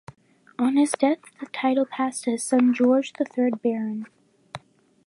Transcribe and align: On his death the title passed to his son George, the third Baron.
On 0.57 0.77
his 0.77 0.93
death 0.93 1.19
the 1.39 1.45
title 1.53 1.85
passed 1.85 2.23
to 2.23 2.31
his 2.31 2.41
son 2.43 2.73
George, 2.73 3.13
the 3.19 3.23
third 3.25 3.61
Baron. 3.61 4.07